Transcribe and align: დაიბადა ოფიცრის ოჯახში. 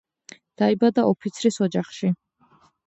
დაიბადა 0.61 1.05
ოფიცრის 1.11 1.63
ოჯახში. 1.69 2.15